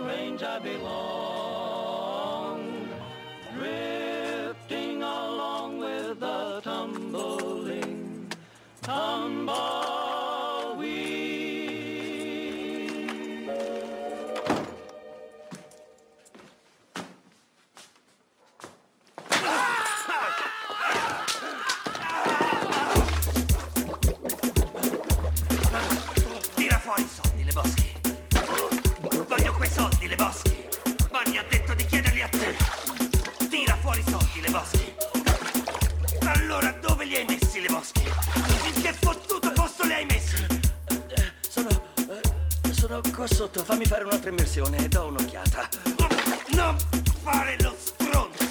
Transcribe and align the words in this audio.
the 0.00 0.06
range 0.06 0.42
I 0.42 0.58
belong. 0.58 1.98
Dream 3.54 3.99
sotto, 43.40 43.64
fammi 43.64 43.86
fare 43.86 44.04
un'altra 44.04 44.28
immersione 44.28 44.76
e 44.84 44.88
do 44.88 45.06
un'occhiata. 45.06 45.66
Non 46.48 46.76
fare 47.22 47.56
lo 47.62 47.74
stronzo! 47.74 48.44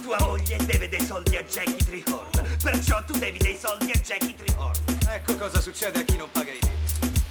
Tua 0.00 0.16
moglie 0.20 0.56
deve 0.64 0.88
dei 0.88 1.04
soldi 1.04 1.36
a 1.36 1.42
Jackie 1.42 1.74
Trihorn, 1.74 2.56
perciò 2.62 3.02
tu 3.04 3.18
devi 3.18 3.38
dei 3.38 3.58
soldi 3.58 3.90
a 3.90 3.98
Jackie 3.98 4.32
Trihorn. 4.32 4.78
Ecco 5.08 5.34
cosa 5.36 5.60
succede 5.60 5.98
a 5.98 6.02
chi 6.04 6.16
non 6.16 6.30
paga 6.30 6.52
i 6.52 6.58
debiti. 6.60 7.22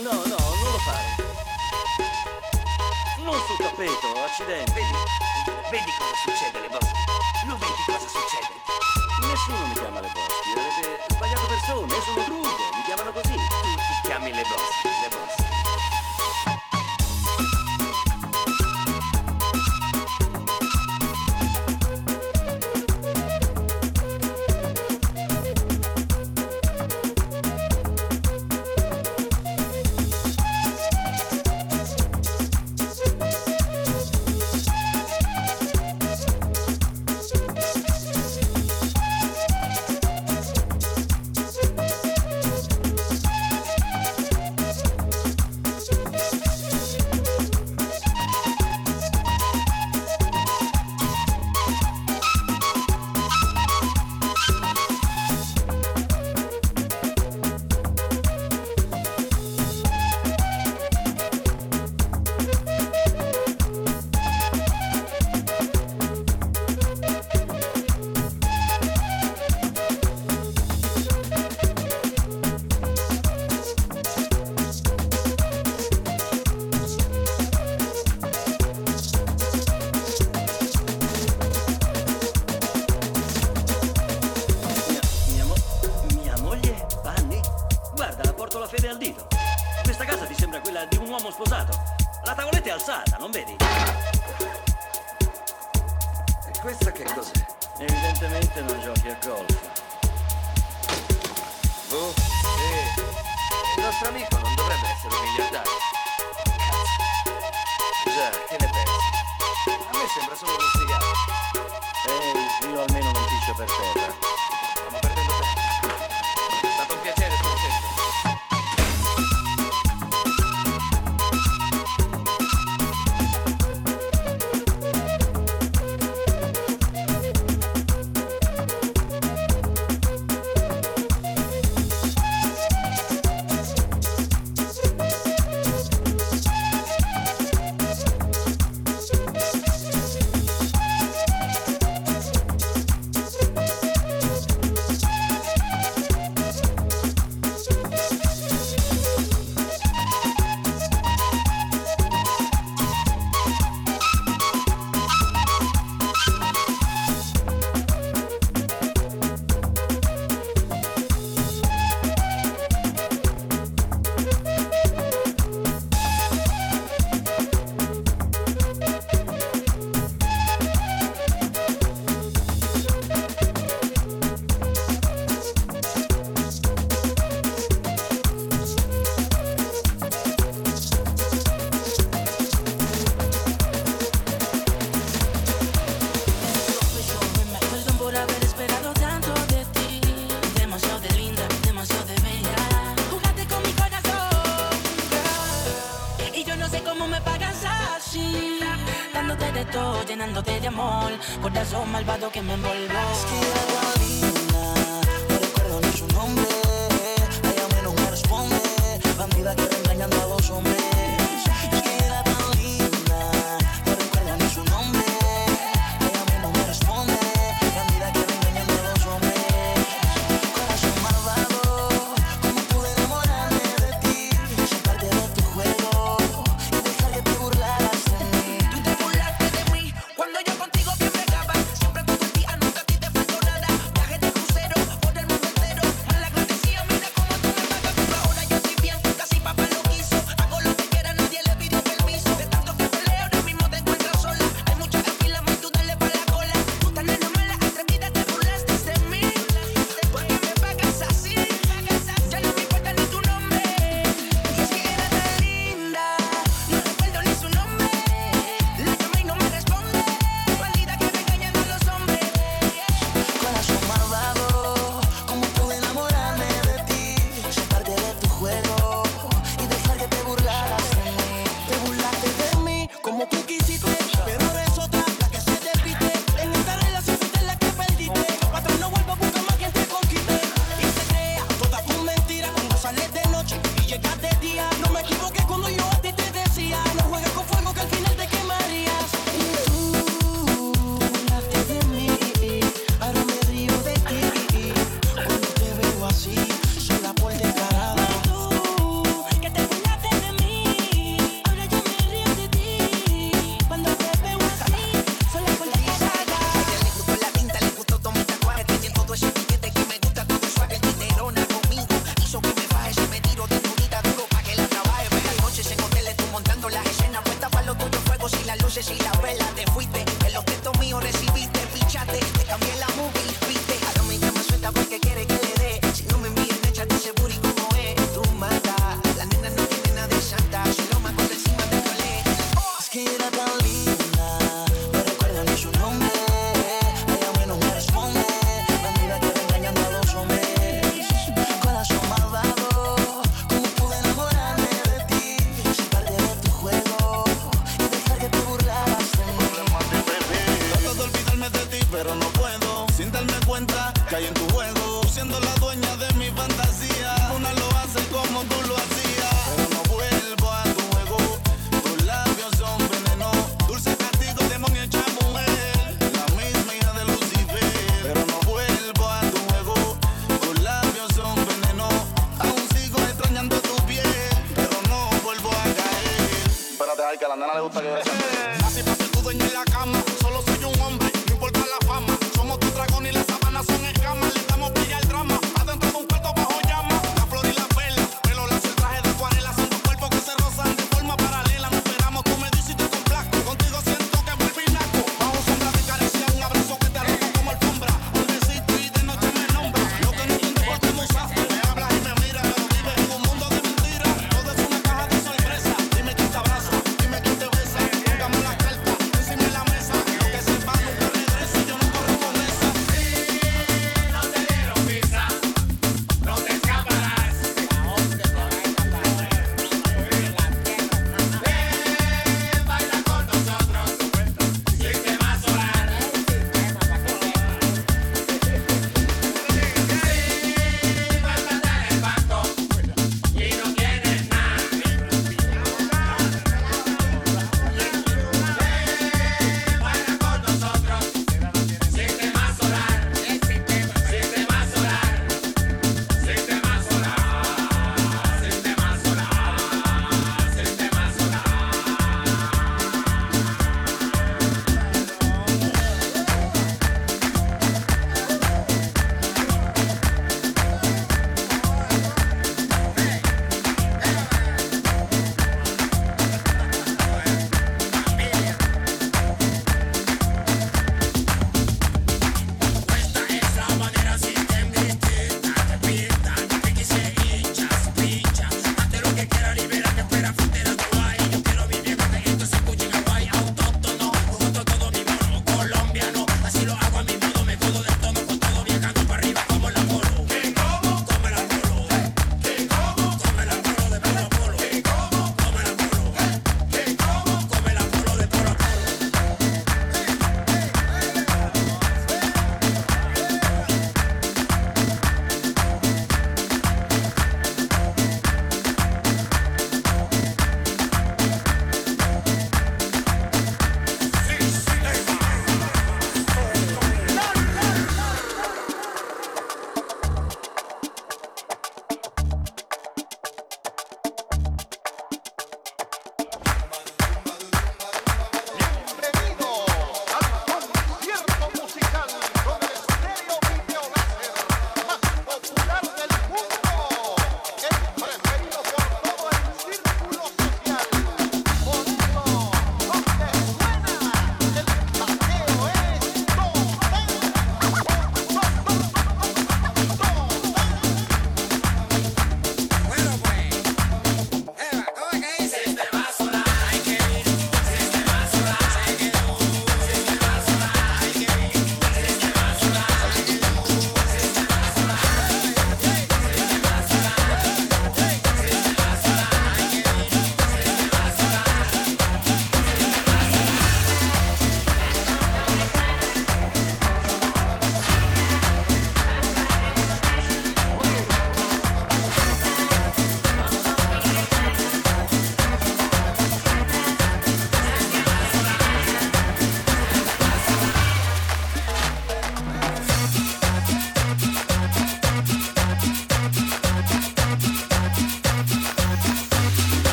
No, 0.00 0.12
no, 0.12 0.22
non 0.24 0.70
lo 0.72 0.78
fare. 0.88 1.16
Non 3.22 3.38
sul 3.44 3.58
tappeto, 3.58 4.24
accidenti. 4.24 4.72
Vedi, 4.72 4.94
vedi 5.70 5.92
cosa 5.98 6.16
succede 6.24 6.56
alle 6.56 6.68
bosche. 6.68 6.96
Lo 7.46 7.58
vedi 7.58 7.82
cosa 7.84 8.08
succede? 8.08 8.56
Nessuno 9.20 9.66
mi 9.66 9.74
chiama 9.74 10.00
le 10.00 10.10
bosche, 10.14 10.50
avete 10.56 11.14
sbagliato 11.14 11.46
persone, 11.46 12.00
sono 12.00 12.29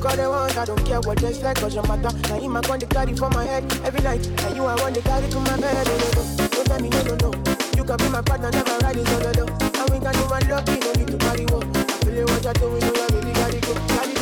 fuck 0.00 0.10
all 0.10 0.16
they 0.16 0.26
want. 0.26 0.56
I 0.56 0.64
don't 0.64 0.84
care 0.84 1.00
what 1.00 1.18
they 1.18 1.32
say, 1.32 1.52
cause 1.54 1.74
your 1.74 1.86
matter. 1.86 2.16
Now 2.28 2.40
you 2.40 2.48
my 2.48 2.60
gun, 2.62 2.78
they 2.78 2.86
carry 2.86 3.14
for 3.14 3.30
my 3.30 3.44
head 3.44 3.64
every 3.84 4.00
night. 4.00 4.26
Now 4.36 4.54
you 4.54 4.64
I 4.64 4.74
want 4.80 4.94
they 4.94 5.02
carry 5.02 5.28
to 5.28 5.40
my 5.40 5.56
bed. 5.60 5.88
Oh, 5.88 5.98
no, 5.98 6.08
no. 6.16 6.48
Don't 6.48 6.66
tell 6.66 6.80
me 6.80 6.88
no, 6.88 7.02
no, 7.02 7.14
no. 7.16 7.30
You 7.76 7.84
can 7.84 7.96
be 7.98 8.08
my 8.08 8.22
partner, 8.22 8.50
never 8.50 8.78
ride 8.78 8.96
this 8.96 9.12
on 9.14 9.22
the 9.22 9.32
door. 9.32 9.48
And 9.50 9.90
we 9.90 9.98
can 10.00 10.12
do 10.14 10.24
one 10.28 10.48
love, 10.48 10.68
you 10.68 10.80
no 10.80 10.92
need 10.92 11.08
to 11.08 11.18
carry 11.18 11.46
one. 11.46 11.76
I 11.76 11.82
feel 12.04 12.18
it, 12.18 12.30
what 12.30 12.44
you're 12.44 12.52
doing, 12.54 12.82
you 12.82 12.92
know, 12.92 13.06
really 13.12 13.32
gotta 13.32 13.60
go. 13.60 13.72
Carry 13.88 14.14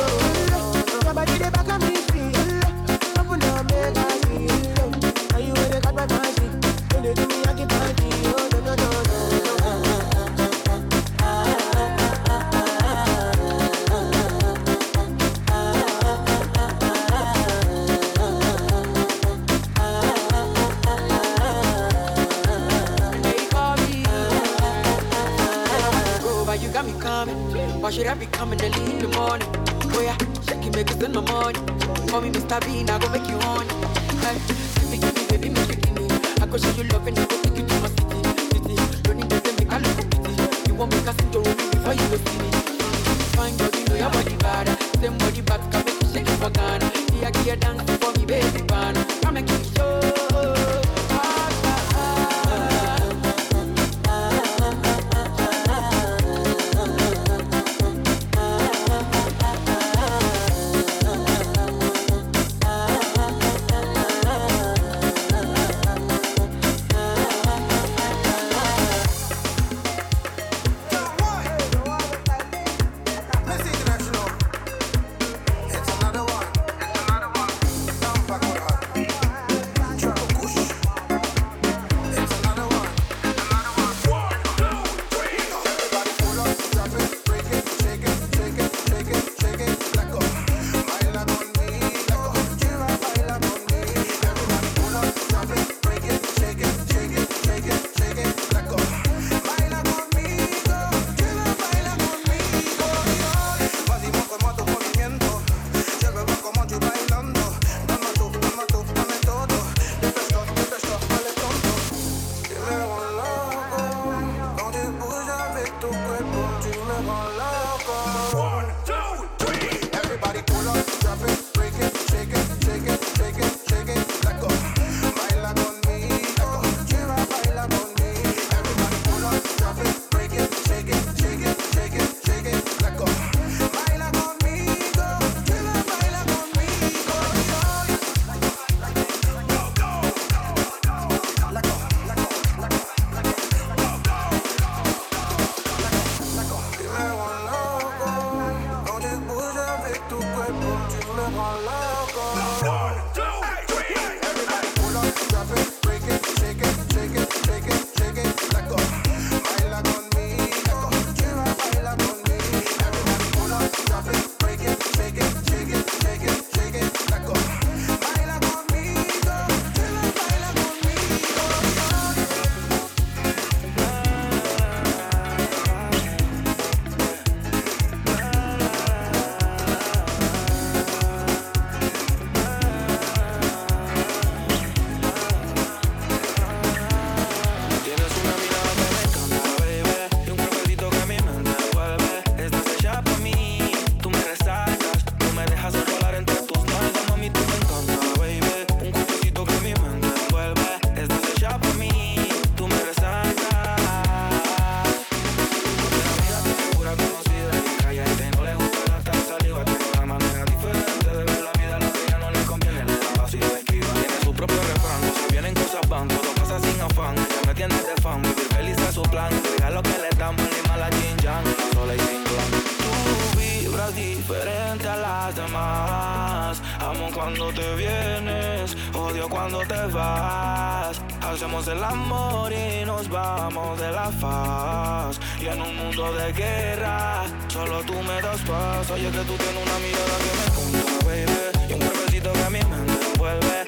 tú 237.98 238.04
me 238.04 238.20
das 238.20 238.40
paz. 238.42 238.86
Que 238.86 239.10
tú 239.24 239.34
tienes 239.36 239.62
una 239.66 239.78
mirada 239.78 240.16
que 240.24 240.32
me 240.38 240.46
compra, 240.54 240.98
baby. 241.06 241.68
Y 241.68 241.72
un 241.72 241.78
cuerpecito 241.80 242.32
que 242.32 242.42
a 242.42 242.50
mi 242.50 242.60
mente 242.60 243.06
envuelve. 243.12 243.67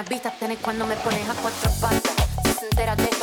buenas 0.00 0.08
vistas 0.08 0.38
tenés 0.38 0.58
cuando 0.60 0.86
me 0.86 0.96
pones 0.96 1.28
a 1.28 1.34
cuatro 1.34 1.70
patas. 1.80 2.16
De 2.70 3.19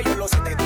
yo 0.00 0.14
los. 0.16 0.30
sé, 0.30 0.65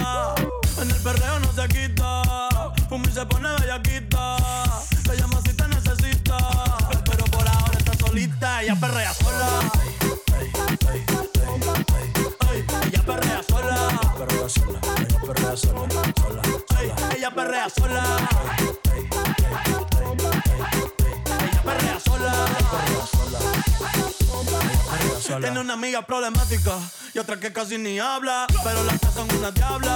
y 27.13 27.17
otra 27.17 27.39
que 27.39 27.51
casi 27.51 27.79
ni 27.79 27.97
habla, 27.97 28.45
pero 28.63 28.83
las 28.83 29.01
dos 29.01 29.13
son 29.13 29.27
una 29.37 29.49
diabla. 29.49 29.95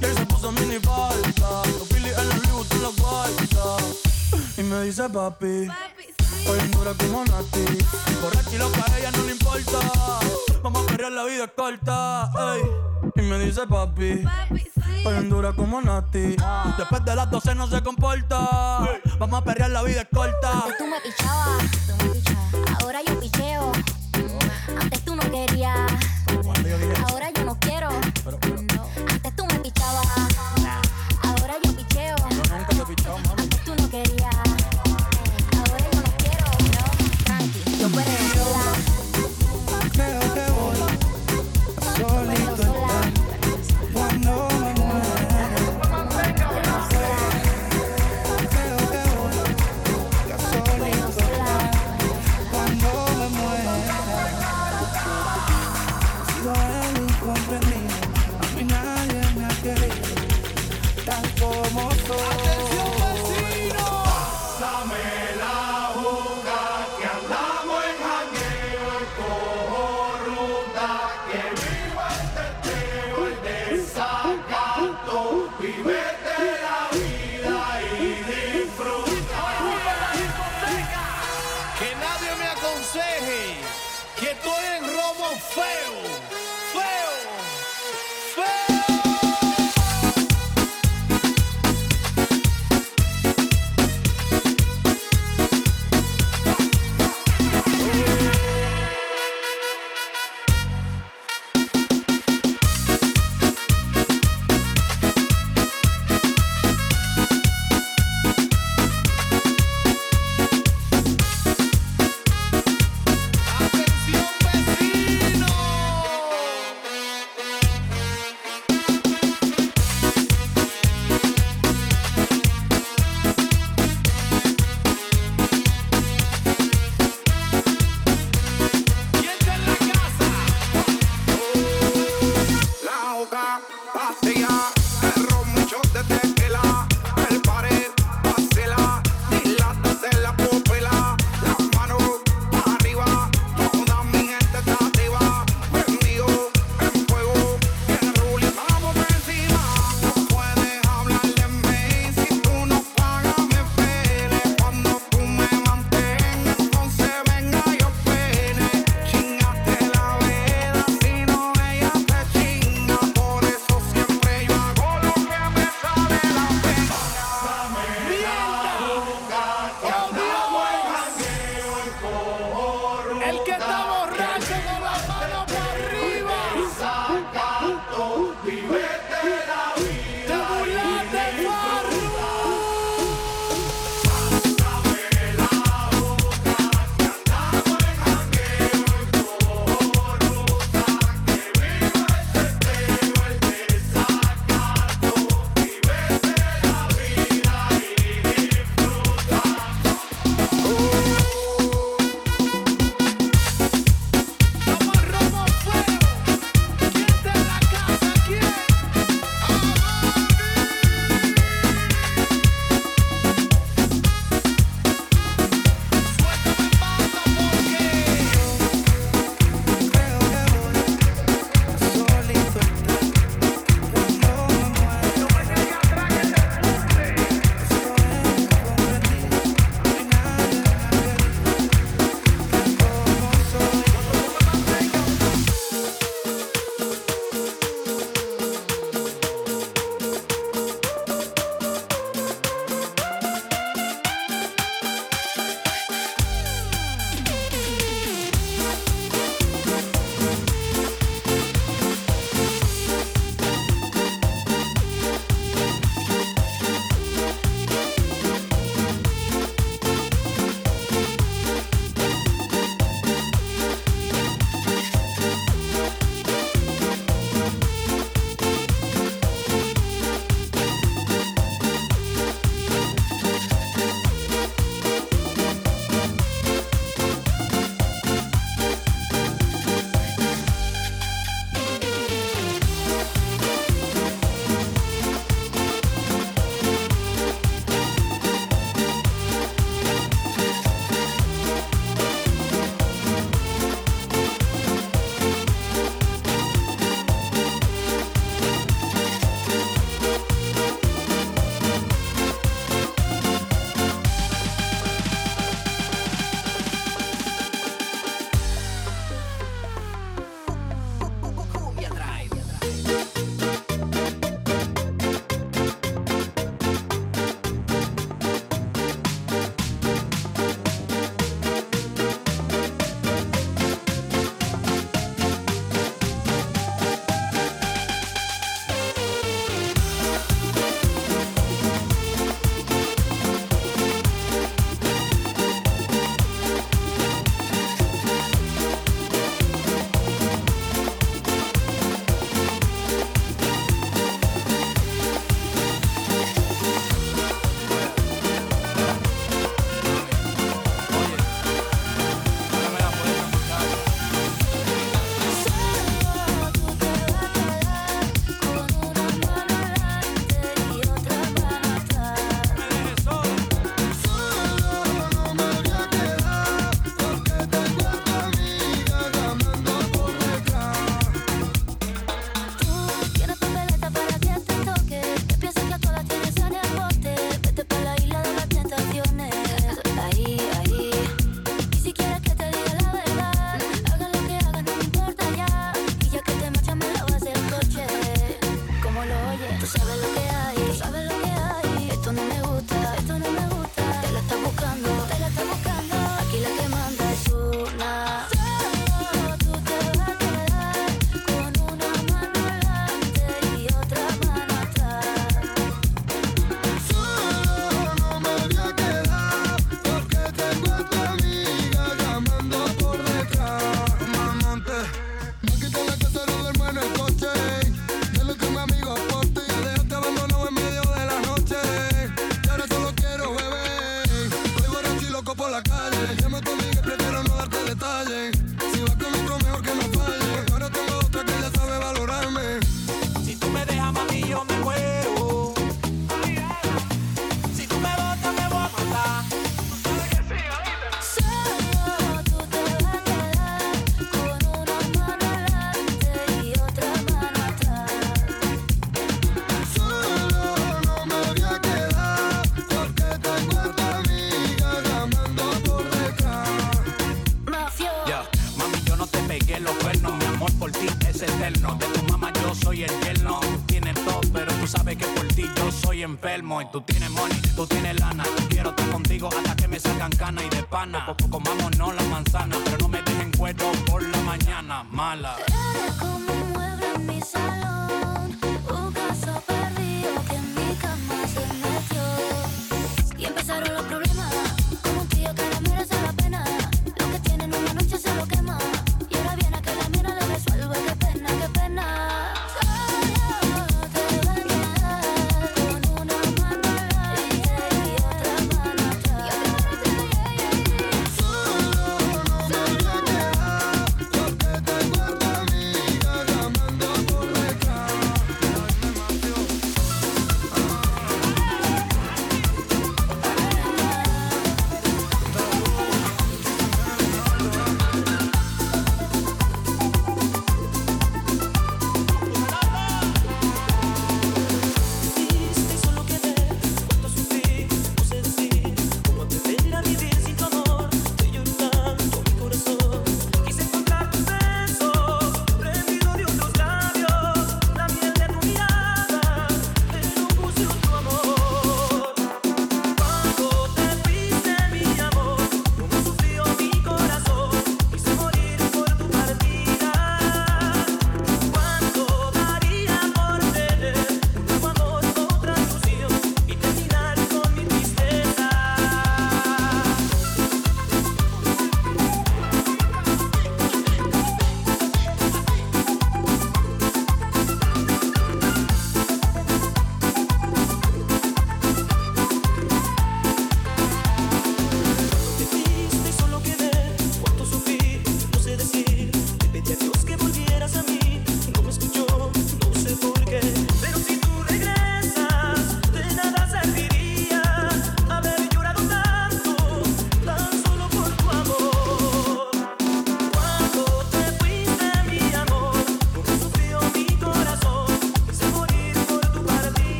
Y 0.00 0.04
él 0.04 0.14
se 0.16 0.26
puso 0.26 0.52
mini 0.52 0.78
falta, 0.78 1.68
los 1.76 1.88
Philly 1.88 2.10
en 2.10 2.28
los 2.28 2.42
libros 2.46 2.68
tú 2.68 2.78
los. 2.78 4.56
Y 4.56 4.62
me 4.62 4.82
dice 4.82 5.08
papi, 5.08 5.66
papi 5.66 6.04
sí. 6.04 6.48
hoy 6.48 6.58
dura 6.68 6.92
como 6.94 7.24
Nati. 7.24 7.64
Por 8.20 8.54
y 8.54 8.58
loca, 8.58 8.84
a 8.88 8.98
ella 8.98 9.10
no 9.10 9.24
le 9.24 9.32
importa. 9.32 9.78
Vamos 10.62 10.84
a 10.84 10.86
perrear, 10.86 11.10
la 11.10 11.24
vida 11.24 11.48
corta. 11.48 12.30
Y 13.16 13.22
me 13.22 13.38
dice 13.40 13.66
papi, 13.66 14.18
papi 14.18 14.60
sí. 14.60 15.04
hoy 15.04 15.28
dura 15.28 15.52
como 15.52 15.80
Nati. 15.82 16.36
Después 16.78 17.04
de 17.04 17.16
las 17.16 17.28
12 17.28 17.54
no 17.56 17.66
se 17.66 17.82
comporta. 17.82 19.00
Vamos 19.18 19.40
a 19.40 19.44
perrear, 19.44 19.70
la 19.70 19.82
vida 19.82 20.04
corta. 20.04 20.64
Tú 20.78 20.86
me 20.86 21.00
pichabas, 21.00 22.13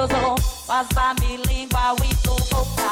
querosol. 0.00 0.34
Passa 0.66 1.14
me 1.20 1.36
língua 1.36 1.94
e 2.04 2.14
tu 2.16 2.34
boca. 2.50 2.88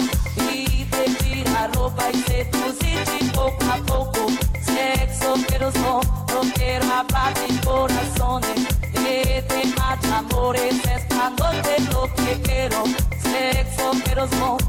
E 0.51 0.85
te 0.85 1.45
a 1.57 1.79
roupa 1.79 2.11
e 2.11 2.17
seduzir 2.25 3.33
pouco 3.33 3.65
a 3.65 3.79
pouco. 3.87 4.31
Sexo 4.63 5.43
querosol, 5.47 6.01
não 6.33 6.51
quero 6.51 6.85
hablar 6.93 7.33
de 7.35 7.59
corazones. 7.65 8.67
E 8.95 9.43
te 9.43 9.81
mata 9.81 10.17
amores 10.19 10.75
esta 10.87 11.31
noite 11.31 11.83
lo 11.93 12.09
que 12.15 12.37
quiero. 12.43 12.83
Sexo 13.23 14.03
querosol. 14.05 14.68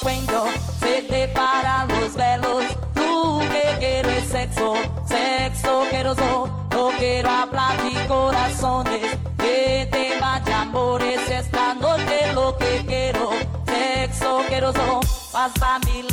sueño 0.00 0.44
se 0.80 1.02
te 1.02 1.28
paran 1.28 1.88
los 1.88 2.14
velos. 2.14 2.64
Tú 2.94 3.40
que 3.52 3.76
quieres 3.78 4.28
sexo, 4.28 4.74
sexo 5.06 5.84
quiero 5.90 6.14
yo. 6.16 6.48
No 6.70 6.90
quiero 6.98 7.28
hablar 7.28 7.76
de 7.82 8.06
corazones, 8.06 9.16
que 9.36 9.88
te 9.90 10.18
vaya 10.20 10.62
amores 10.62 11.20
esta 11.30 11.74
noche 11.74 12.32
lo 12.34 12.56
que 12.56 12.84
quiero. 12.86 13.30
Sexo 13.66 14.42
quiero 14.48 14.72
yo, 14.72 15.00
pasa 15.32 15.78
mi 15.86 16.09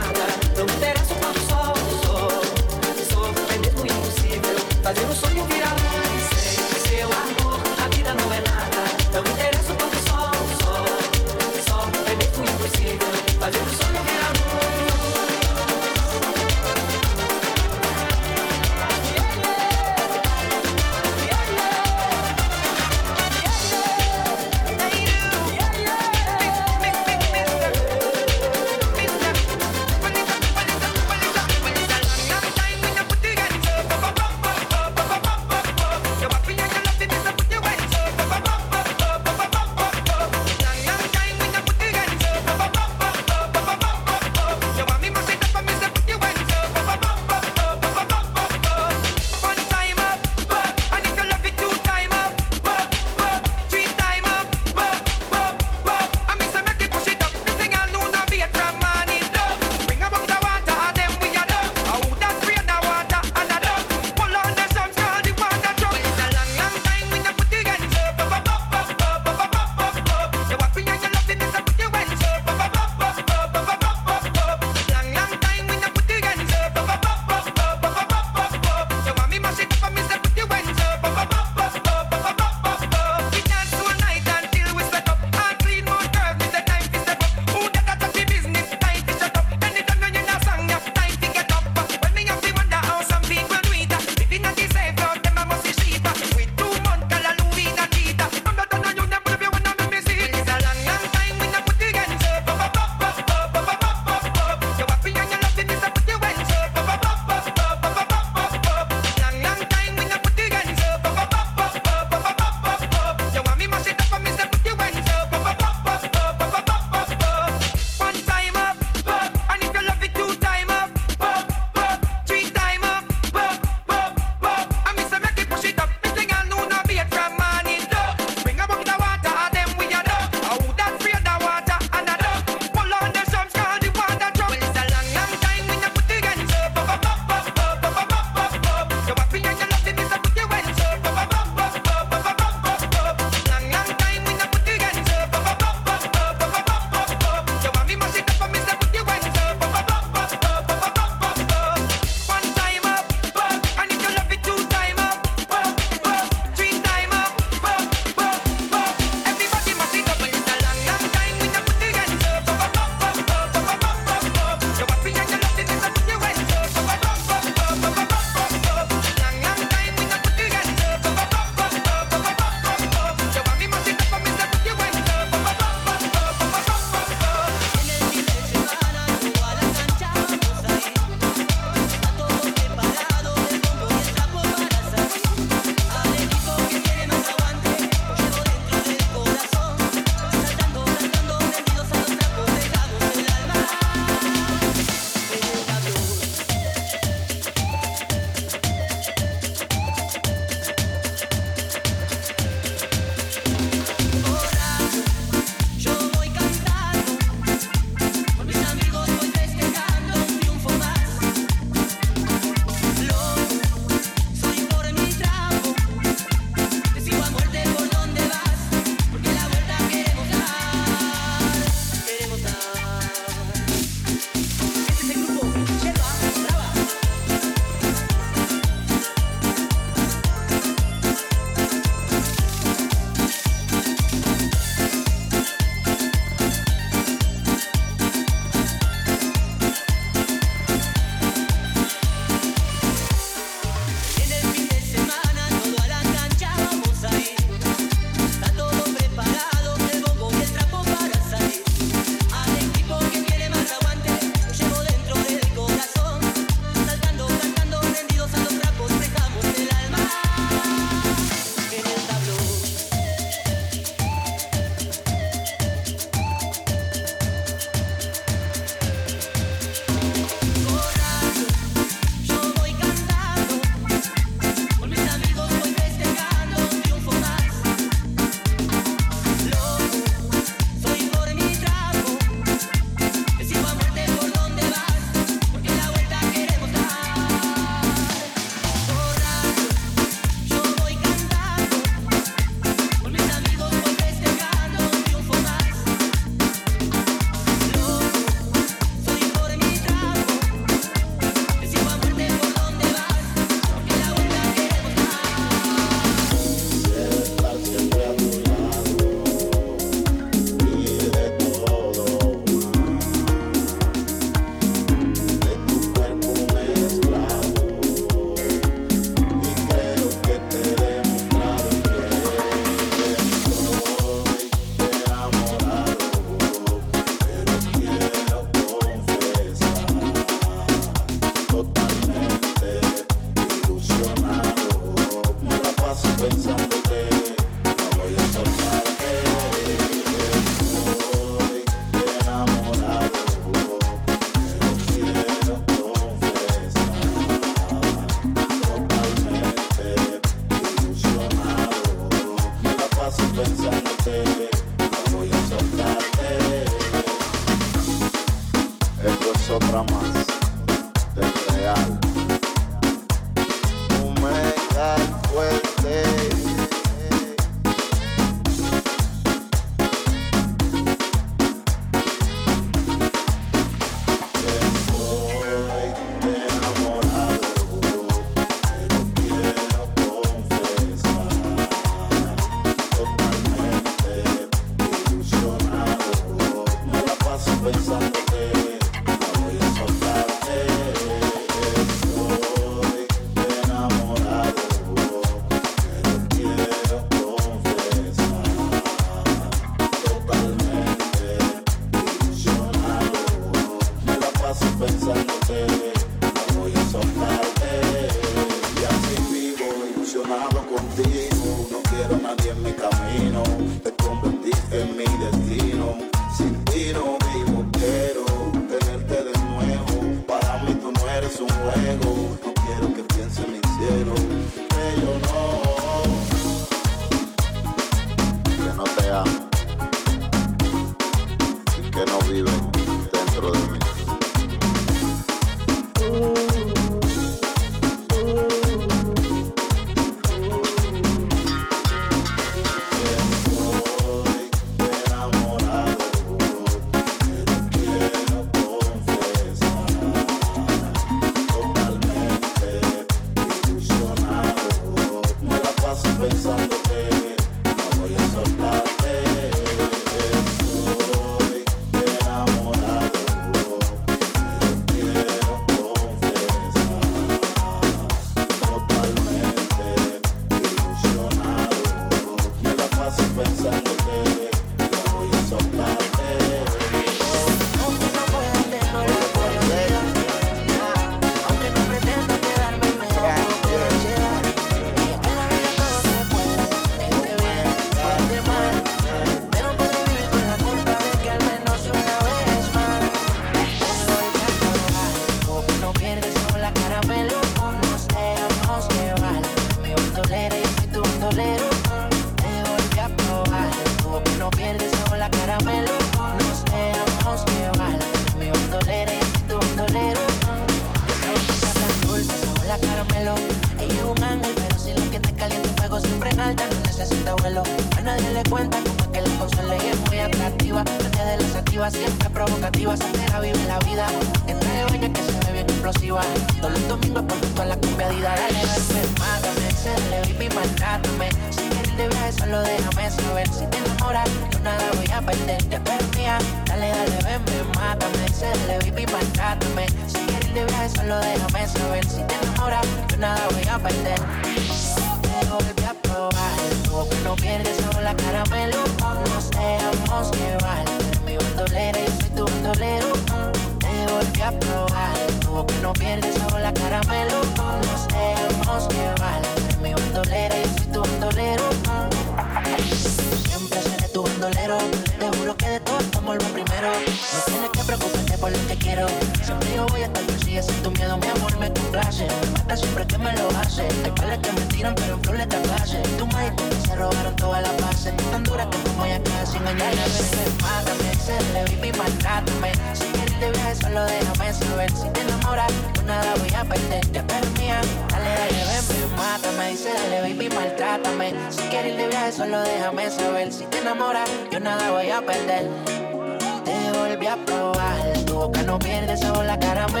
probar. 597.37 598.13
Tu 598.25 598.33
boca 598.33 598.63
no 598.63 598.77
pierde, 598.79 599.17
sabor 599.17 599.45
la 599.45 599.57
caramelo 599.59 600.00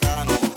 soprano 0.00 0.49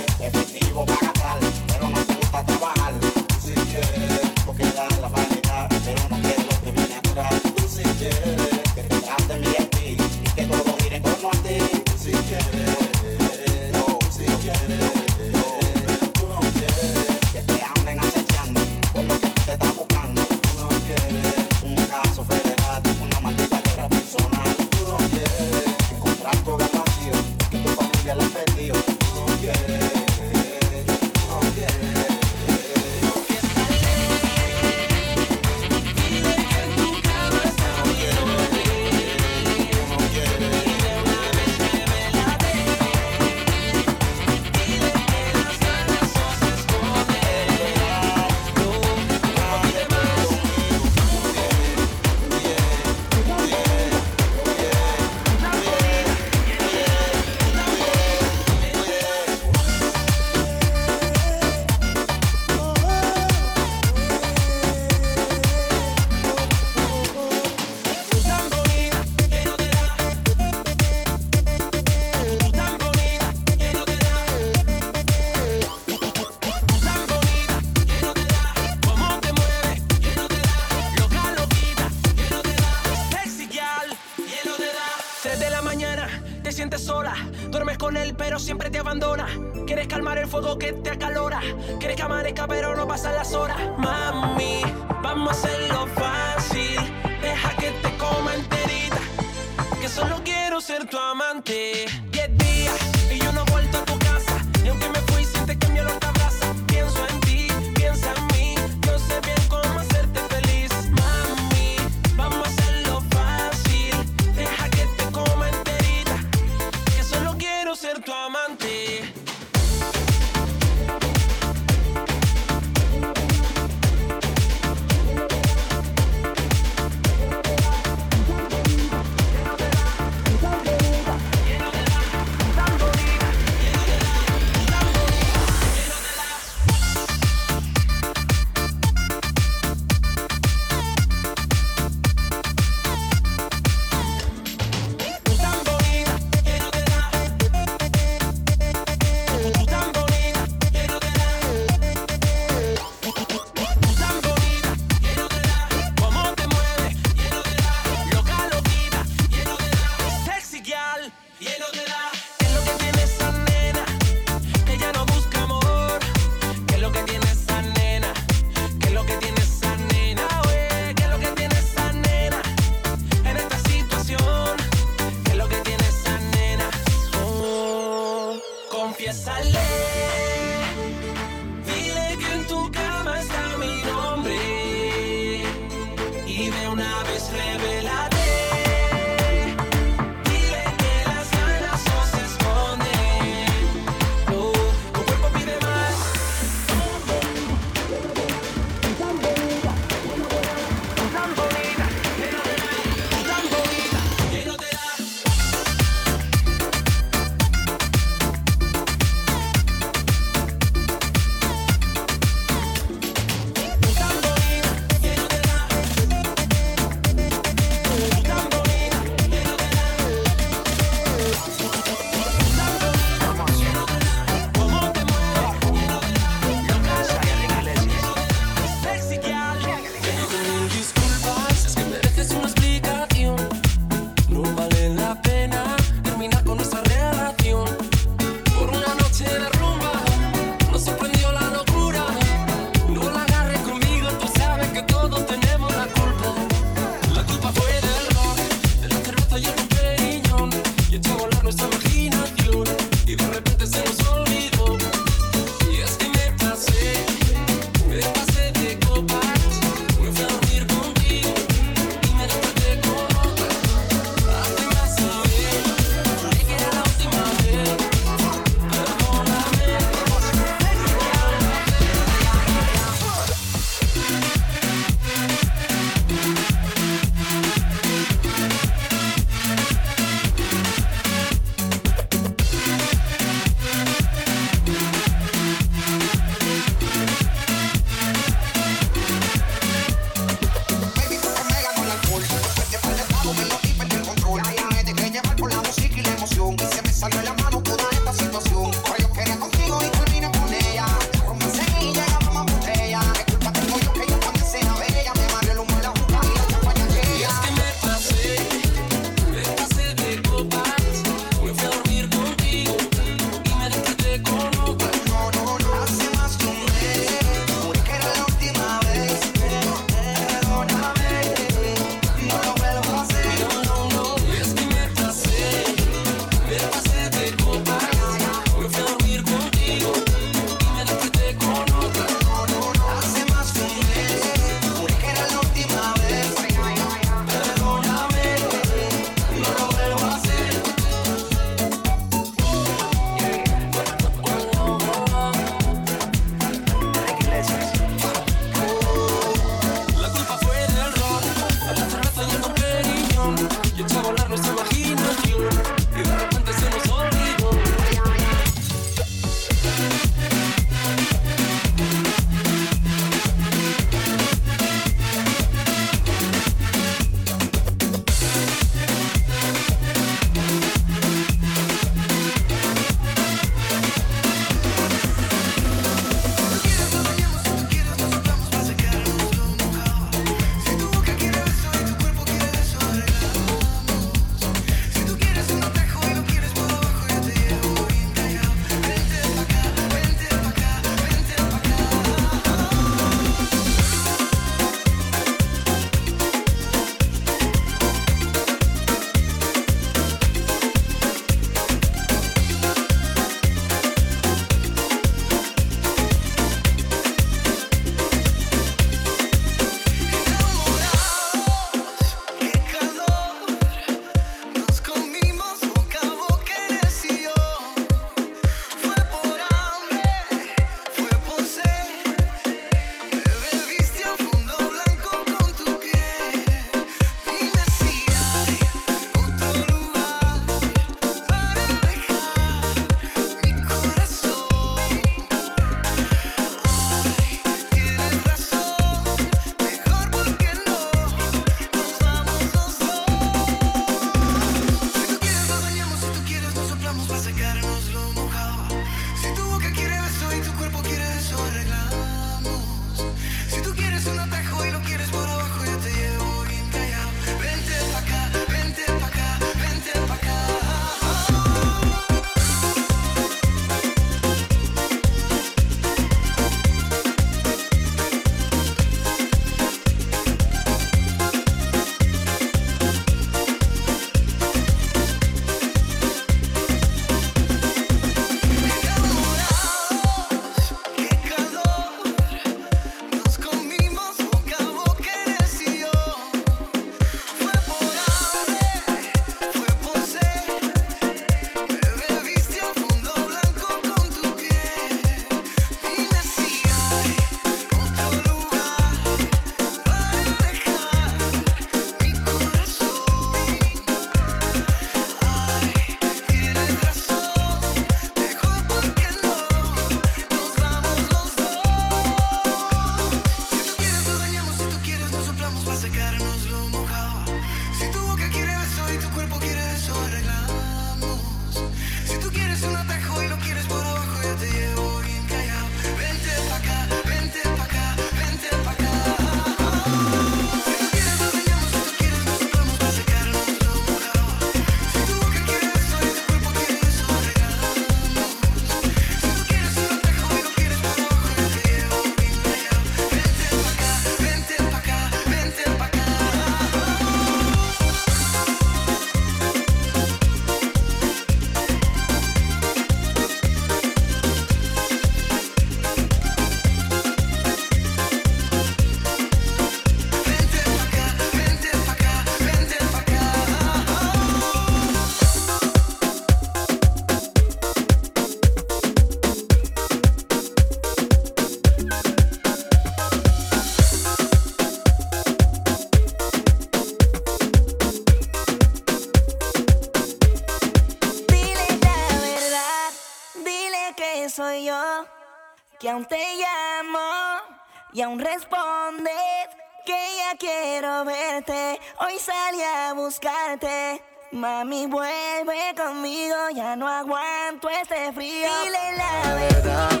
Mami, 594.32 594.86
vuelve 594.86 595.74
conmigo, 595.76 596.34
ya 596.54 596.74
no 596.74 596.88
aguanto 596.88 597.68
este 597.68 598.10
frío. 598.14 598.48
Dile 598.64 598.96
la 598.96 599.34
verdad, 599.34 600.00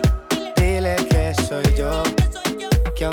dile 0.56 0.96
que 1.10 1.34
soy 1.42 1.62
yo, 1.76 2.02
que 2.94 3.04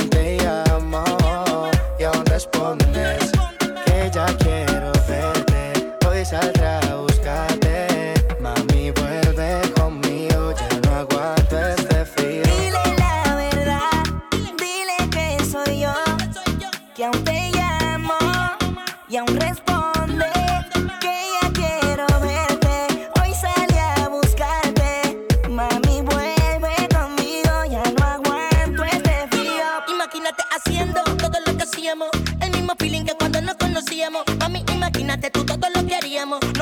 hacíamos 36.10 36.59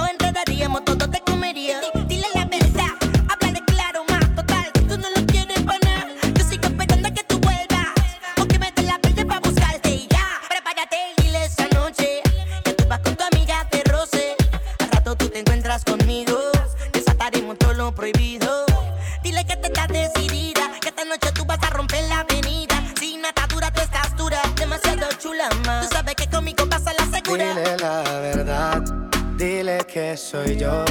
soy 30.44 30.58
yo 30.58 30.86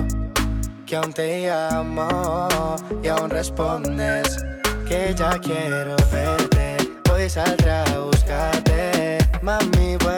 que 0.86 0.97
aún 0.97 1.12
te 1.12 1.51
amo 1.51 2.48
y 3.02 3.09
aún 3.09 3.31
respondes 3.31 4.44
que 4.89 5.14
ya 5.16 5.39
quiero 5.39 5.94
verte. 6.12 6.77
hoy 7.12 7.28
saldré 7.28 7.70
a 7.70 7.98
buscarte, 8.01 9.18
mami. 9.43 9.97
Voy 10.02 10.15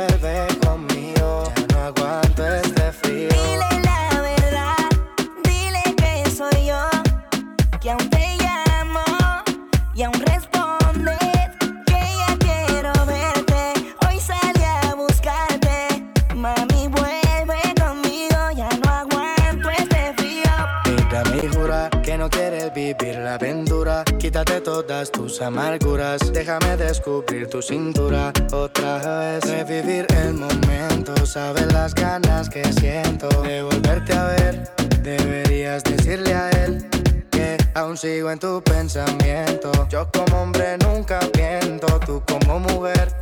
todas 24.82 25.10
tus 25.10 25.42
amarguras. 25.42 26.32
Déjame 26.32 26.76
descubrir 26.76 27.48
tu 27.48 27.60
cintura 27.60 28.32
otra 28.52 28.98
vez. 29.18 29.44
Revivir 29.44 30.06
el 30.22 30.34
momento, 30.34 31.14
sabes 31.26 31.72
las 31.72 31.94
ganas 31.94 32.48
que 32.48 32.62
siento 32.74 33.28
de 33.42 33.62
volverte 33.62 34.12
a 34.12 34.24
ver. 34.26 34.70
Deberías 35.02 35.82
decirle 35.82 36.32
a 36.32 36.50
él 36.50 36.88
que 37.30 37.56
aún 37.74 37.96
sigo 37.96 38.30
en 38.30 38.38
tu 38.38 38.62
pensamiento. 38.62 39.72
Yo 39.88 40.08
como 40.12 40.42
hombre 40.42 40.78
nunca 40.78 41.18
miento, 41.36 41.98
tú 42.06 42.22
como 42.28 42.60
mujer 42.60 43.12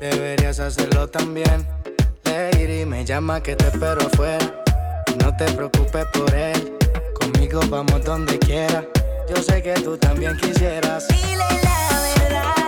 deberías 0.00 0.58
hacerlo 0.58 1.08
también. 1.08 1.64
Lady 2.24 2.84
me 2.84 3.04
llama 3.04 3.40
que 3.40 3.54
te 3.54 3.68
espero 3.68 4.00
afuera. 4.00 4.62
No 5.22 5.36
te 5.36 5.44
preocupes 5.52 6.06
por 6.12 6.34
él, 6.34 6.76
conmigo 7.20 7.60
vamos 7.68 8.04
donde 8.04 8.36
quiera. 8.40 8.84
Yo 9.28 9.42
sé 9.42 9.62
que 9.62 9.72
tú 9.74 9.96
también 9.96 10.36
quisieras. 10.36 11.06
La 11.08 12.24
verdad. 12.28 12.63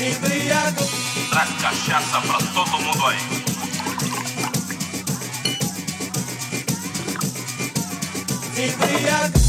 Индияку. 0.00 0.84
Так 1.30 1.48
качаться 1.60 2.22
простоту 2.26 2.78
мудой. 2.78 3.16
Индияку. 8.56 9.39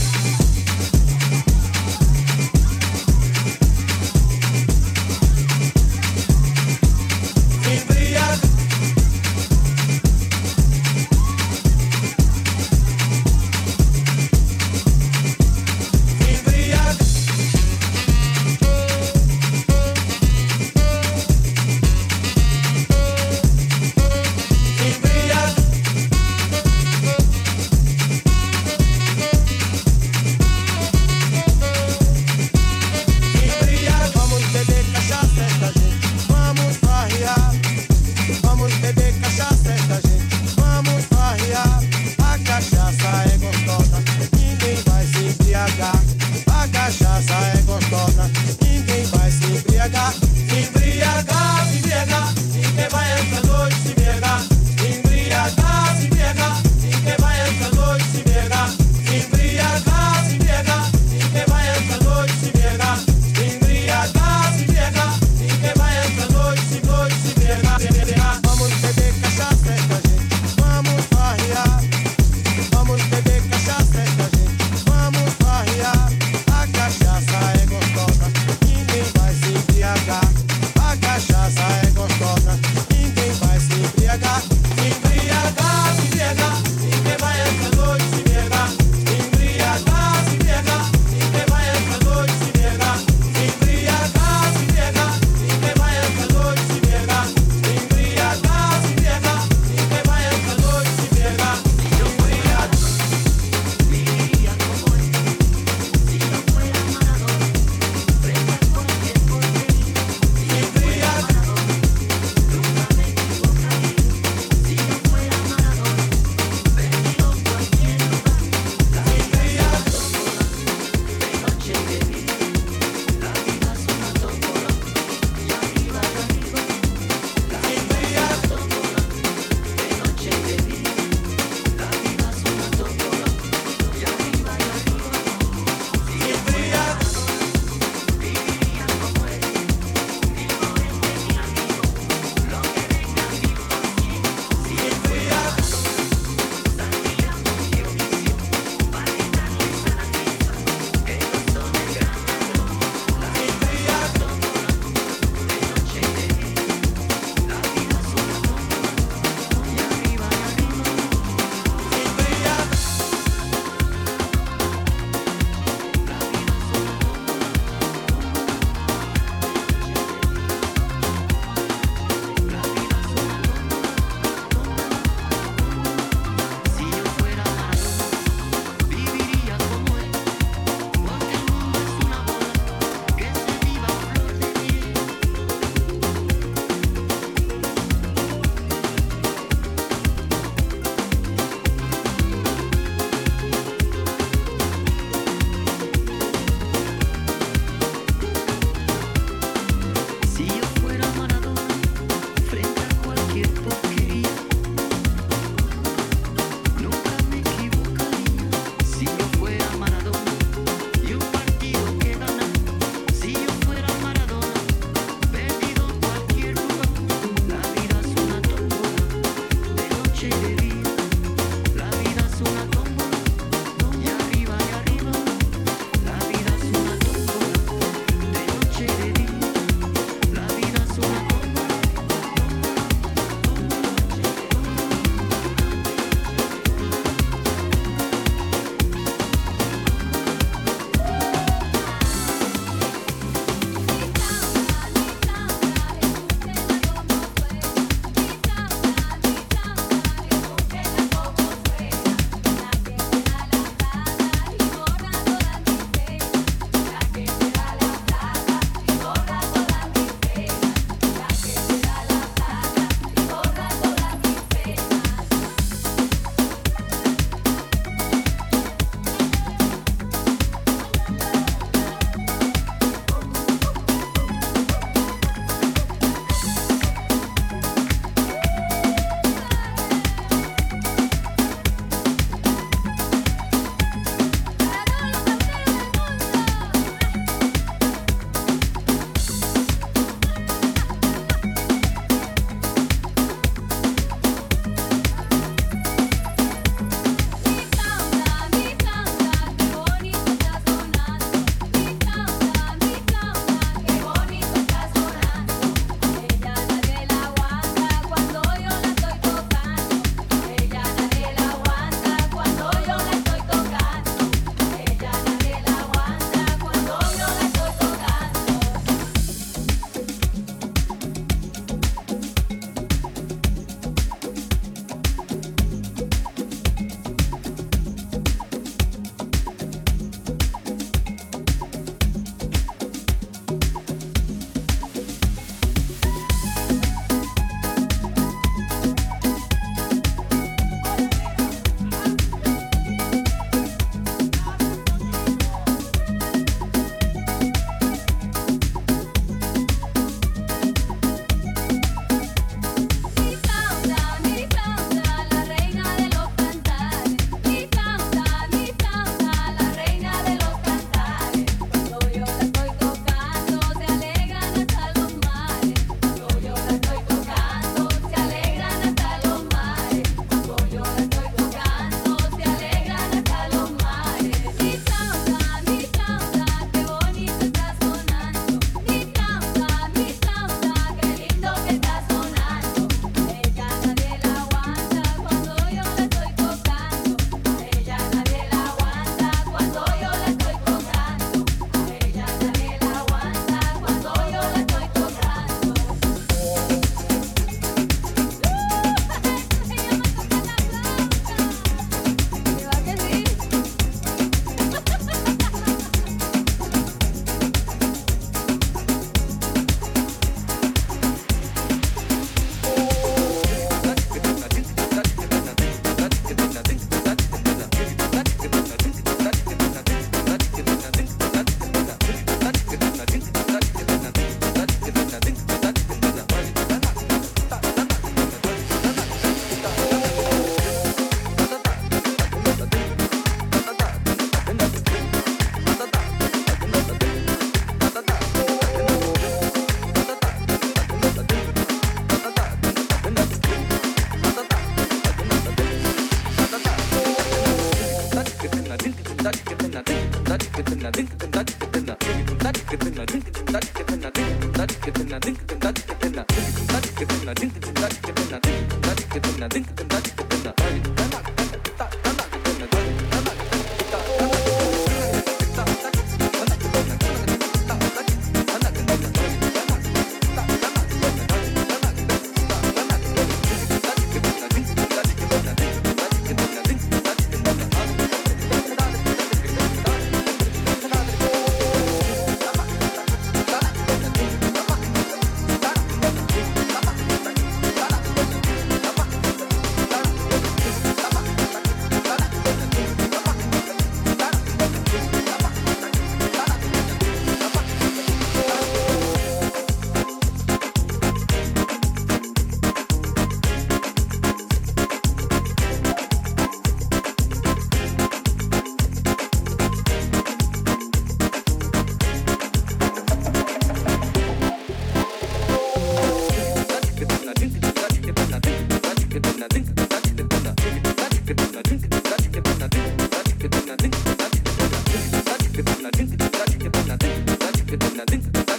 nothing. 527.95 528.51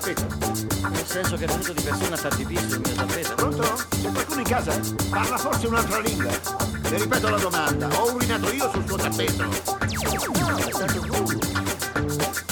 Tappeto. 0.00 0.88
Nel 0.88 1.06
senso 1.06 1.36
che 1.36 1.44
è 1.44 1.46
venuto 1.46 1.72
di 1.72 1.82
persona 1.82 2.14
a 2.14 2.16
far 2.16 2.34
pipì 2.34 2.56
sul 2.56 2.80
mio 2.80 2.94
tappeto. 2.94 3.34
Pronto? 3.34 3.62
C'è 3.90 4.10
qualcuno 4.10 4.40
in 4.40 4.46
casa? 4.46 4.80
Parla 5.10 5.36
forse 5.36 5.66
un'altra 5.66 6.00
lingua. 6.00 6.30
Le 6.88 6.98
ripeto 6.98 7.28
la 7.28 7.38
domanda. 7.38 7.88
Ho 8.00 8.14
urinato 8.14 8.50
io 8.50 8.70
sul 8.70 8.84
tuo 8.84 8.96
tappeto. 8.96 9.44
No, 9.44 10.56
è 10.56 10.72
stato 10.72 11.00
tu. 11.00 12.49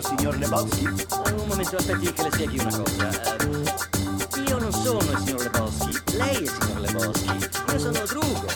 Impiego, 0.00 0.02
signor 0.02 0.36
Lebowski? 0.36 0.84
Un 0.84 1.46
momento, 1.46 1.76
aspetti 1.76 2.12
che 2.12 2.22
le 2.22 2.30
spieghi 2.30 2.58
una 2.58 2.76
cosa. 2.76 3.36
Eh, 3.36 4.40
io 4.48 4.58
non 4.58 4.72
sono 4.72 5.10
il 5.10 5.18
signor 5.18 5.42
Lebowski, 5.42 6.02
lei 6.16 6.36
è 6.36 6.40
il 6.40 6.50
signor 6.50 6.80
Lebowski. 6.80 7.48
Io 7.72 7.78
sono 7.78 8.04
Drugo. 8.06 8.46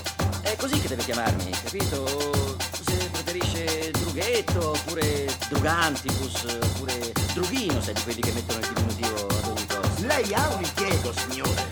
È 0.40 0.56
così 0.56 0.80
che 0.80 0.88
deve 0.88 1.02
chiamarmi, 1.02 1.50
capito? 1.62 2.56
Se 2.84 3.10
preferisce 3.10 3.90
Drughetto, 3.92 4.70
oppure 4.70 5.34
Drugantibus, 5.48 6.44
oppure 6.62 7.12
Drughino, 7.34 7.80
se 7.80 7.90
è 7.90 7.94
di 7.94 8.02
quelli 8.02 8.20
che 8.20 8.32
mettono 8.32 8.60
il 8.60 8.72
diminutivo 8.72 9.26
ad 9.26 9.46
ogni 9.46 9.66
cosa. 9.66 10.06
Lei 10.06 10.34
ha 10.34 10.48
un 10.48 10.62
impiego, 10.62 11.12
signore. 11.12 11.68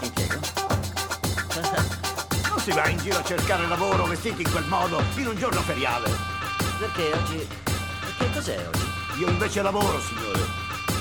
Impiego? 0.00 0.40
Non 2.48 2.60
si 2.60 2.72
va 2.72 2.88
in 2.88 2.98
giro 2.98 3.18
a 3.18 3.24
cercare 3.24 3.66
lavoro 3.66 4.06
vestiti 4.06 4.42
in 4.42 4.50
quel 4.50 4.64
modo 4.66 5.02
in 5.16 5.26
un 5.26 5.36
giorno 5.36 5.60
feriale. 5.62 6.10
Perché 6.78 7.12
oggi... 7.12 7.61
Cos'è 8.42 8.58
oggi? 8.66 9.20
Io 9.20 9.28
invece 9.28 9.62
lavoro, 9.62 10.00
signore. 10.00 10.40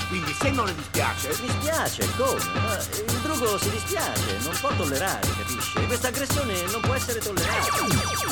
Quindi 0.09 0.31
se 0.31 0.51
non 0.51 0.65
le 0.67 0.75
dispiace... 0.75 1.29
Mi 1.41 1.49
spiace, 1.49 2.07
come? 2.15 2.39
Ma 2.53 2.77
il 2.77 3.19
drugo 3.23 3.57
si 3.57 3.71
dispiace, 3.71 4.37
non 4.43 4.55
può 4.59 4.69
tollerare, 4.75 5.27
capisce? 5.27 5.83
Questa 5.87 6.09
aggressione 6.09 6.61
non 6.65 6.81
può 6.81 6.93
essere 6.93 7.17
tollerata. 7.17 8.30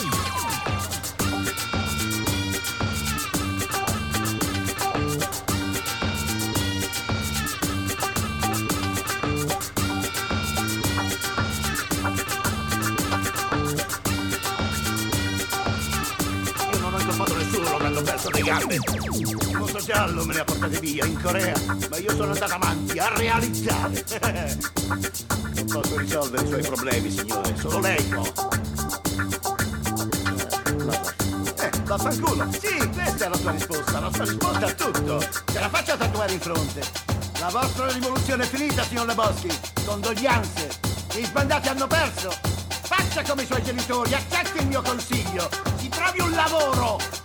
Giallo 19.99 20.23
me 20.23 20.33
le 20.33 20.39
ha 20.39 20.43
portate 20.45 20.79
via 20.79 21.03
in 21.03 21.21
Corea, 21.21 21.53
ma 21.89 21.97
io 21.97 22.15
sono 22.15 22.31
andato 22.31 22.53
avanti 22.53 22.97
a 22.99 23.13
realizzare. 23.17 24.57
Non 25.55 25.65
posso 25.65 25.97
risolvere 25.97 26.41
i 26.41 26.47
suoi 26.47 26.61
problemi, 26.61 27.11
signore, 27.11 27.53
solo 27.57 27.79
lei 27.79 28.01
può. 28.03 28.23
Eh, 31.59 31.71
vaffanculo. 31.83 32.49
Sì, 32.53 32.89
questa 32.93 33.25
è 33.25 33.27
la 33.27 33.35
sua 33.35 33.51
risposta, 33.51 33.99
la 33.99 34.09
sua 34.13 34.23
risposta 34.23 34.65
a 34.67 34.71
tutto. 34.71 35.19
Se 35.19 35.59
la 35.59 35.67
faccia 35.67 35.97
tatuare 35.97 36.31
in 36.31 36.39
fronte. 36.39 36.81
La 37.41 37.49
vostra 37.49 37.91
rivoluzione 37.91 38.43
è 38.45 38.47
finita, 38.47 38.83
signor 38.83 39.05
Leboschi. 39.05 39.49
Condoglianze. 39.85 40.79
Gli 41.13 41.25
sbandati 41.25 41.67
hanno 41.67 41.87
perso. 41.87 42.31
Faccia 42.83 43.21
come 43.23 43.41
i 43.41 43.45
suoi 43.45 43.61
genitori, 43.63 44.13
accetti 44.13 44.59
il 44.61 44.67
mio 44.67 44.81
consiglio. 44.81 45.49
Si 45.77 45.89
trovi 45.89 46.21
un 46.21 46.31
lavoro. 46.31 47.18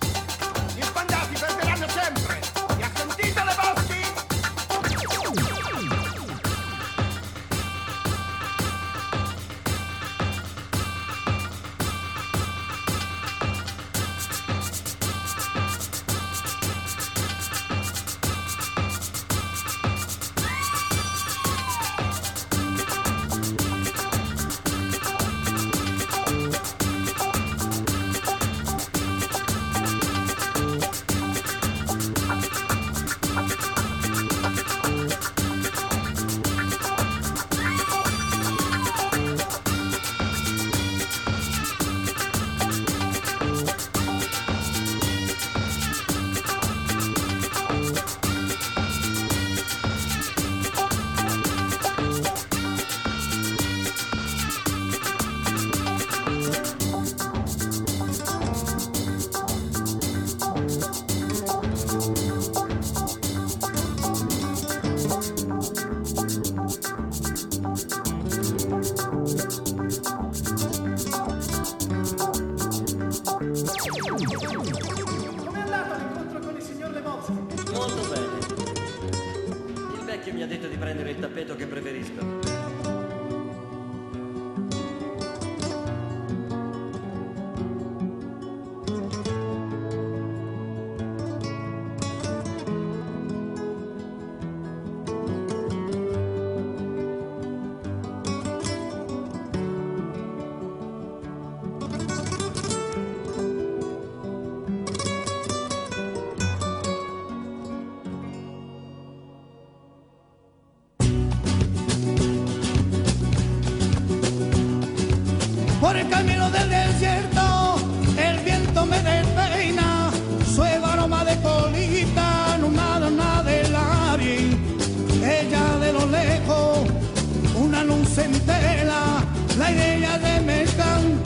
de 130.19 130.41
Mercán, 130.41 131.21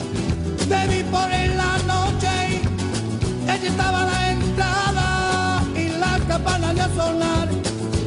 te 0.67 0.87
vi 0.87 1.03
por 1.03 1.31
en 1.31 1.57
la 1.57 1.77
noche, 1.85 2.61
ella 3.43 3.69
estaba 3.69 4.01
a 4.01 4.05
la 4.05 4.31
entrada 4.31 5.63
y 5.75 5.89
la 5.89 6.19
campana 6.27 6.73
de 6.73 6.95
sonar, 6.95 7.49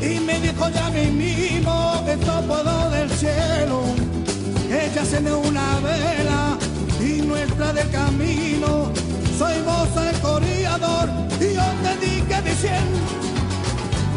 y 0.01 0.21
me 0.21 0.41
dijo 0.41 0.69
ya 0.71 0.91
mi 0.91 1.07
mismo 1.07 2.03
que 2.05 2.17
puedo 2.17 2.91
del 2.91 3.11
cielo, 3.11 3.83
ella 4.71 5.05
se 5.05 5.21
me 5.21 5.33
una 5.33 5.79
vela 5.81 6.59
y 7.01 7.23
nuestra 7.23 7.73
del 7.73 7.89
camino, 7.91 8.91
soy 9.39 9.61
vos 9.63 9.89
el 9.97 10.19
corredor 10.21 11.09
y 11.41 11.55
yo 11.55 11.67
te 11.83 12.07
di 12.07 12.21
dije 12.21 12.43
diciendo, 12.43 12.99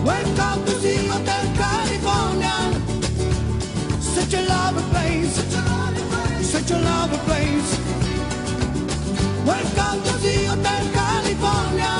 welcome 0.04 0.66
to 0.66 0.74
California, 1.58 2.56
such 4.00 4.34
a 4.34 4.42
lovely 4.42 4.84
place. 4.92 5.55
Such 6.66 6.78
a 6.78 6.82
lovely 6.82 7.20
place. 7.20 7.78
Welcome 9.46 10.02
to 10.02 10.14
the 10.18 10.46
Hotel 10.50 10.84
California. 10.98 11.94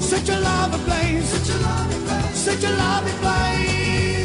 Such 0.00 0.28
a 0.28 0.40
lovely 0.40 0.80
place. 0.80 1.28
Such 1.28 1.50
a 1.54 1.58
lovely 1.62 1.98
place. 2.04 2.36
Such 2.36 2.64
a 2.64 2.70
lovely 2.70 3.12
place. 3.22 4.21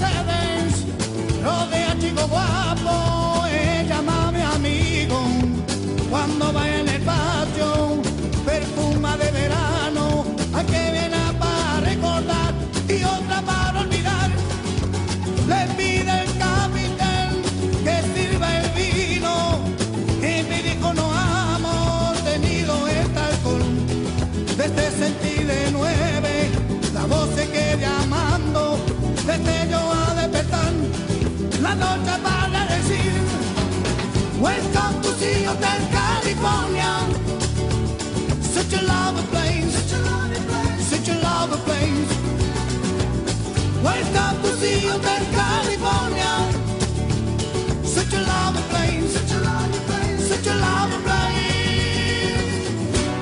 Mercedes, 0.00 0.86
rodea 1.42 1.94
chico 1.98 2.26
guapo, 2.26 2.79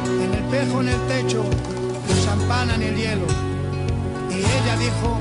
En 0.06 0.32
el 0.32 0.34
espejo 0.34 0.80
en 0.80 0.88
el 0.88 1.06
techo, 1.08 1.44
champana 2.24 2.74
en 2.76 2.82
el 2.82 2.96
hielo. 2.96 3.26
Y 4.30 4.38
ella 4.38 4.76
dijo, 4.78 5.18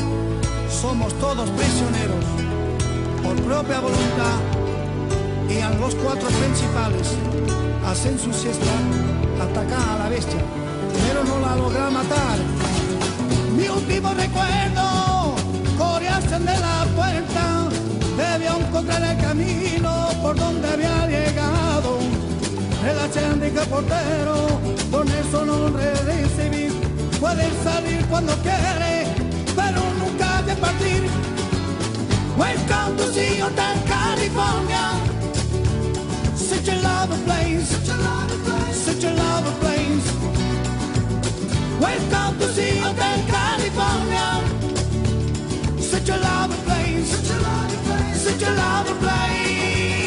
somos 0.69 1.13
todos 1.19 1.49
prisioneros, 1.51 2.25
por 3.23 3.35
propia 3.43 3.79
voluntad. 3.79 4.39
Y 5.49 5.61
a 5.61 5.69
los 5.71 5.95
cuatro 5.95 6.27
principales 6.27 7.15
hacen 7.87 8.19
su 8.19 8.33
siesta, 8.33 8.73
atacar 9.41 9.79
a 9.79 9.97
la 10.03 10.09
bestia, 10.09 10.41
pero 11.07 11.23
no 11.23 11.39
la 11.39 11.55
logra 11.55 11.89
matar. 11.89 12.37
Mi 13.55 13.67
último 13.69 14.13
recuerdo, 14.13 15.35
corearse 15.77 16.37
de 16.37 16.57
la 16.67 16.85
puerta, 16.95 17.69
debió 18.17 18.57
encontrar 18.57 19.03
el 19.03 19.17
camino 19.17 20.09
por 20.21 20.35
donde 20.35 20.67
había 20.67 21.07
llegado. 21.07 21.99
Relación 22.83 23.39
de 23.39 23.51
portero, 23.51 24.35
con 24.91 25.07
eso 25.07 25.45
no 25.45 25.69
recibir. 25.69 26.73
Puede 27.21 27.49
salir 27.63 28.05
cuando 28.07 28.33
quiere, 28.43 29.07
pero 29.55 29.81
nunca 29.99 30.41
de 30.43 30.55
partir. 30.57 31.03
Welcome 32.37 32.97
to 32.97 33.11
the 33.13 33.41
Hotel 33.41 33.75
California. 33.87 35.16
Such 36.47 36.69
a 36.69 36.75
lovely 36.81 37.17
place, 37.25 37.67
such 37.67 37.89
a 37.89 37.97
lovely 37.97 38.37
place, 38.45 38.77
such 38.77 39.03
a 39.03 39.13
lovely 39.13 39.53
place. 39.59 40.07
Welcome 41.77 42.39
to 42.39 42.47
the 42.47 42.69
Hotel 42.83 43.19
California. 43.35 44.29
Such 45.81 46.07
a 46.07 46.17
lovely 46.17 46.57
place, 46.65 47.09
such 47.09 47.31
a 47.31 47.39
lovely 47.41 47.77
place, 47.85 48.21
such 48.21 48.43
a 48.43 48.51
lovely 48.55 48.93
place. 48.93 50.06